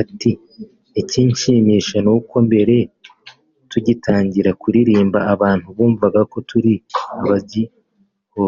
ati 0.00 0.30
“Icyinshimisha 1.00 1.96
nuko 2.04 2.34
mbere 2.46 2.76
tugitangira 3.70 4.50
kuririmba 4.60 5.18
abantu 5.34 5.66
bumvaga 5.76 6.20
ko 6.30 6.36
turi 6.48 6.72
basagihobe 7.30 7.66